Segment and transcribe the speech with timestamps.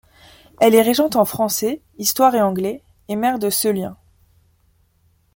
[0.59, 3.97] Elle est régente en français, histoire et anglais et mère de Celien.